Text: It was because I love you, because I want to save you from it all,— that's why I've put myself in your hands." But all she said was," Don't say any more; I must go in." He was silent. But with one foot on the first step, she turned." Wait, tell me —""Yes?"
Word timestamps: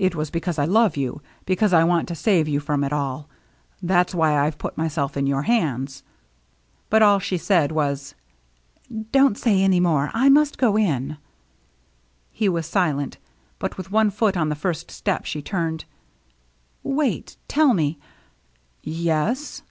It 0.00 0.16
was 0.16 0.32
because 0.32 0.58
I 0.58 0.64
love 0.64 0.96
you, 0.96 1.20
because 1.46 1.72
I 1.72 1.84
want 1.84 2.08
to 2.08 2.16
save 2.16 2.48
you 2.48 2.58
from 2.58 2.82
it 2.82 2.92
all,— 2.92 3.28
that's 3.80 4.12
why 4.12 4.36
I've 4.36 4.58
put 4.58 4.76
myself 4.76 5.16
in 5.16 5.28
your 5.28 5.42
hands." 5.42 6.02
But 6.88 7.02
all 7.02 7.20
she 7.20 7.38
said 7.38 7.70
was," 7.70 8.16
Don't 9.12 9.38
say 9.38 9.62
any 9.62 9.78
more; 9.78 10.10
I 10.12 10.28
must 10.28 10.58
go 10.58 10.76
in." 10.76 11.18
He 12.32 12.48
was 12.48 12.66
silent. 12.66 13.18
But 13.60 13.76
with 13.76 13.92
one 13.92 14.10
foot 14.10 14.36
on 14.36 14.48
the 14.48 14.56
first 14.56 14.90
step, 14.90 15.24
she 15.24 15.40
turned." 15.40 15.84
Wait, 16.82 17.36
tell 17.46 17.72
me 17.72 17.96
—""Yes?" 18.82 19.62